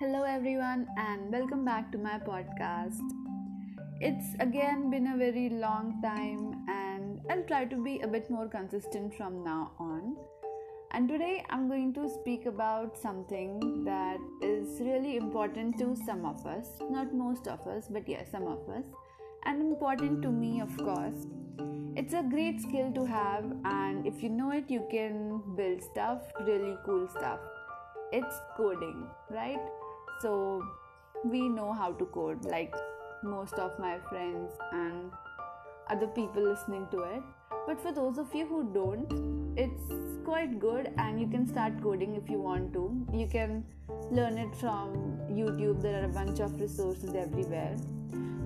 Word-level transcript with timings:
Hello, 0.00 0.22
everyone, 0.22 0.86
and 0.96 1.32
welcome 1.32 1.64
back 1.64 1.90
to 1.90 1.98
my 1.98 2.20
podcast. 2.20 3.00
It's 4.00 4.26
again 4.38 4.90
been 4.90 5.08
a 5.08 5.16
very 5.16 5.48
long 5.48 6.00
time, 6.00 6.64
and 6.68 7.20
I'll 7.28 7.42
try 7.42 7.64
to 7.64 7.82
be 7.82 7.98
a 8.02 8.06
bit 8.06 8.30
more 8.30 8.46
consistent 8.46 9.12
from 9.16 9.42
now 9.42 9.72
on. 9.80 10.16
And 10.92 11.08
today 11.08 11.44
I'm 11.50 11.66
going 11.66 11.92
to 11.94 12.08
speak 12.08 12.46
about 12.46 12.96
something 12.96 13.82
that 13.86 14.18
is 14.40 14.80
really 14.80 15.16
important 15.16 15.78
to 15.78 15.96
some 16.06 16.24
of 16.24 16.46
us, 16.46 16.68
not 16.88 17.12
most 17.12 17.48
of 17.48 17.66
us, 17.66 17.88
but 17.90 18.08
yes, 18.08 18.30
some 18.30 18.46
of 18.46 18.68
us, 18.68 18.84
and 19.46 19.60
important 19.60 20.22
to 20.22 20.30
me, 20.30 20.60
of 20.60 20.76
course. 20.76 21.26
It's 21.96 22.14
a 22.14 22.22
great 22.22 22.60
skill 22.60 22.92
to 22.92 23.04
have, 23.04 23.52
and 23.64 24.06
if 24.06 24.22
you 24.22 24.28
know 24.28 24.52
it, 24.52 24.70
you 24.70 24.86
can 24.92 25.42
build 25.56 25.82
stuff, 25.82 26.22
really 26.46 26.76
cool 26.86 27.08
stuff. 27.08 27.40
It's 28.12 28.40
coding, 28.56 29.04
right? 29.28 29.60
So, 30.20 30.64
we 31.24 31.48
know 31.48 31.72
how 31.72 31.92
to 31.92 32.04
code, 32.06 32.44
like 32.44 32.74
most 33.22 33.54
of 33.54 33.78
my 33.78 33.98
friends 34.08 34.52
and 34.72 35.10
other 35.90 36.06
people 36.06 36.42
listening 36.42 36.86
to 36.92 37.02
it. 37.02 37.22
But 37.66 37.80
for 37.80 37.92
those 37.92 38.18
of 38.18 38.34
you 38.34 38.46
who 38.46 38.72
don't, 38.72 39.56
it's 39.56 39.92
quite 40.24 40.58
good, 40.58 40.92
and 40.98 41.20
you 41.20 41.26
can 41.26 41.46
start 41.46 41.82
coding 41.82 42.14
if 42.14 42.30
you 42.30 42.38
want 42.38 42.72
to. 42.74 43.06
You 43.12 43.26
can 43.26 43.64
learn 44.10 44.38
it 44.38 44.54
from 44.56 45.18
YouTube, 45.30 45.82
there 45.82 46.02
are 46.02 46.04
a 46.04 46.08
bunch 46.08 46.40
of 46.40 46.60
resources 46.60 47.14
everywhere. 47.14 47.76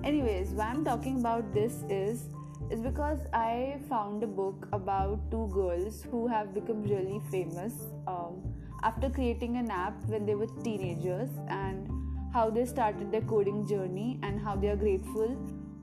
Anyways, 0.03 0.49
why 0.49 0.65
I'm 0.65 0.83
talking 0.83 1.19
about 1.19 1.53
this 1.53 1.83
is 1.89 2.25
is 2.71 2.81
because 2.81 3.19
I 3.33 3.79
found 3.89 4.23
a 4.23 4.27
book 4.27 4.67
about 4.73 5.19
two 5.31 5.49
girls 5.53 6.03
who 6.09 6.27
have 6.27 6.53
become 6.53 6.83
really 6.83 7.21
famous 7.31 7.73
um, 8.07 8.41
after 8.83 9.09
creating 9.09 9.57
an 9.57 9.71
app 9.71 9.93
when 10.07 10.25
they 10.25 10.35
were 10.35 10.47
teenagers 10.63 11.29
and 11.49 11.89
how 12.33 12.49
they 12.49 12.65
started 12.65 13.11
their 13.11 13.21
coding 13.21 13.65
journey 13.67 14.19
and 14.23 14.39
how 14.39 14.55
they 14.55 14.67
are 14.69 14.75
grateful 14.75 15.37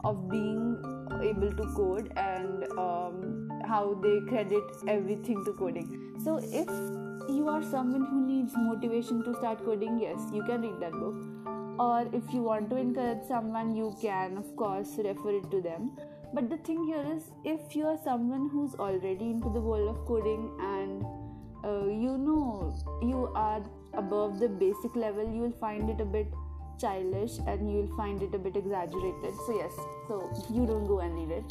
of 0.05 0.29
being 0.31 0.77
able 1.23 1.53
to 1.53 1.65
code 1.77 2.13
and 2.17 2.65
um, 2.79 3.49
how 3.67 3.95
they 4.03 4.21
credit 4.29 4.65
everything 4.89 5.45
to 5.45 5.53
coding. 5.53 6.17
So, 6.25 6.39
if 6.39 6.69
you 7.29 7.49
are 7.49 7.63
someone 7.63 8.07
who 8.07 8.27
needs 8.27 8.53
motivation 8.57 9.23
to 9.25 9.35
start 9.35 9.65
coding, 9.65 9.99
yes, 10.01 10.19
you 10.33 10.43
can 10.43 10.63
read 10.63 10.81
that 10.81 10.93
book. 10.93 11.15
Or 11.79 12.09
if 12.13 12.33
you 12.33 12.43
want 12.43 12.69
to 12.71 12.77
encourage 12.77 13.27
someone, 13.29 13.75
you 13.75 13.95
can, 14.01 14.37
of 14.37 14.57
course, 14.57 14.99
refer 14.99 15.31
it 15.37 15.51
to 15.51 15.61
them 15.61 15.93
but 16.33 16.49
the 16.49 16.57
thing 16.59 16.85
here 16.85 17.05
is 17.17 17.31
if 17.45 17.75
you 17.75 17.87
are 17.87 17.99
someone 18.05 18.49
who's 18.53 18.75
already 18.75 19.31
into 19.31 19.51
the 19.53 19.61
world 19.61 19.89
of 19.89 20.07
coding 20.07 20.51
and 20.61 21.05
uh, 21.65 21.87
you 21.87 22.17
know 22.19 22.75
you 23.03 23.31
are 23.35 23.63
above 23.95 24.39
the 24.39 24.49
basic 24.49 24.95
level 24.95 25.25
you 25.25 25.41
will 25.41 25.59
find 25.61 25.91
it 25.91 26.01
a 26.01 26.05
bit 26.05 26.29
childish 26.81 27.39
and 27.47 27.71
you 27.71 27.79
will 27.81 27.97
find 27.97 28.23
it 28.23 28.35
a 28.35 28.39
bit 28.39 28.57
exaggerated. 28.57 29.35
So 29.47 29.57
yes. 29.57 29.73
So 30.09 30.33
you 30.51 30.67
don't 30.67 30.87
go 30.87 31.01
and 31.01 31.15
read 31.15 31.39
it. 31.39 31.45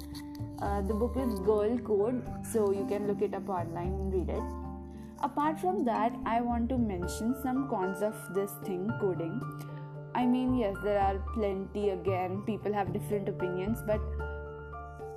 Uh, 0.61 0.81
the 0.81 0.93
book 0.93 1.15
is 1.15 1.39
girl 1.39 1.77
code 1.79 2.23
so 2.51 2.71
you 2.71 2.85
can 2.85 3.07
look 3.07 3.21
it 3.21 3.33
up 3.33 3.47
online 3.47 3.93
and 3.93 4.13
read 4.13 4.29
it. 4.29 4.43
Apart 5.21 5.59
from 5.59 5.83
that 5.83 6.13
i 6.25 6.39
want 6.39 6.69
to 6.69 6.77
mention 6.77 7.35
some 7.43 7.67
cons 7.69 8.01
of 8.01 8.15
this 8.33 8.51
thing 8.63 8.89
coding. 8.99 9.39
I 10.15 10.25
mean 10.25 10.57
yes 10.57 10.75
there 10.83 10.99
are 10.99 11.19
plenty 11.33 11.89
again. 11.89 12.41
People 12.45 12.73
have 12.73 12.93
different 12.93 13.29
opinions 13.29 13.79
but 13.85 14.01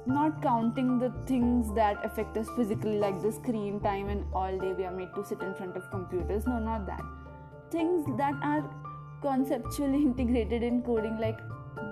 not 0.07 0.43
counting 0.43 0.99
the 0.99 1.13
things 1.27 1.73
that 1.75 2.05
affect 2.05 2.37
us 2.37 2.49
physically 2.57 2.99
like 2.99 3.21
the 3.23 3.31
screen 3.31 3.79
time 3.81 4.09
and 4.09 4.25
all 4.35 4.59
day 4.59 4.73
we 4.73 4.85
are 4.85 4.91
made 4.91 5.15
to 5.15 5.25
sit 5.25 5.41
in 5.41 5.55
front 5.55 5.77
of 5.77 5.89
computers. 5.91 6.47
No 6.47 6.59
not 6.59 6.87
that. 6.87 7.03
Things 7.71 8.05
that 8.19 8.35
are 8.43 8.69
conceptually 9.21 10.03
integrated 10.11 10.63
in 10.63 10.83
coding 10.83 11.19
like 11.19 11.39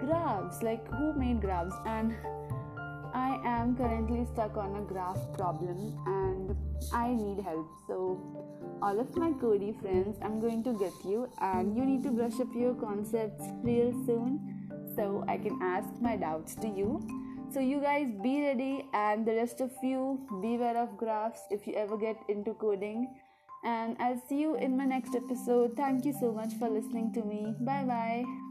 graphs 0.00 0.62
like 0.62 0.87
who 0.94 1.12
made 1.15 1.41
graphs? 1.41 1.75
And 1.87 2.15
i 3.12 3.41
am 3.44 3.76
currently 3.76 4.25
stuck 4.32 4.56
on 4.56 4.77
a 4.77 4.82
graph 4.92 5.19
problem 5.34 5.98
and 6.06 6.56
i 6.92 7.09
need 7.12 7.42
help. 7.44 7.69
So 7.87 8.21
all 8.82 8.98
of 8.98 9.15
my 9.16 9.31
cody 9.41 9.72
friends 9.81 10.19
i'm 10.22 10.41
going 10.41 10.62
to 10.65 10.72
get 10.78 10.92
you 11.04 11.28
and 11.42 11.77
you 11.77 11.84
need 11.84 12.03
to 12.03 12.10
brush 12.10 12.41
up 12.41 12.48
your 12.54 12.75
concepts 12.75 13.44
real 13.62 13.92
soon 14.06 14.38
so 14.97 15.25
i 15.28 15.37
can 15.37 15.59
ask 15.62 15.88
my 16.00 16.16
doubts 16.16 16.54
to 16.54 16.69
you 16.69 17.00
so, 17.53 17.61
you 17.61 17.81
guys 17.81 18.09
be 18.22 18.43
ready, 18.43 18.87
and 18.93 19.27
the 19.27 19.34
rest 19.34 19.61
of 19.61 19.72
you 19.83 20.27
beware 20.41 20.77
of 20.77 20.97
graphs 20.97 21.41
if 21.50 21.66
you 21.66 21.75
ever 21.75 21.97
get 21.97 22.16
into 22.28 22.55
coding. 22.55 23.15
And 23.65 23.97
I'll 23.99 24.22
see 24.28 24.41
you 24.41 24.56
in 24.56 24.77
my 24.77 24.87
next 24.87 25.15
episode. 25.15 25.77
Thank 25.77 26.05
you 26.05 26.15
so 26.19 26.33
much 26.33 26.55
for 26.55 26.69
listening 26.69 27.12
to 27.12 27.22
me. 27.22 27.55
Bye 27.60 27.84
bye. 27.84 28.50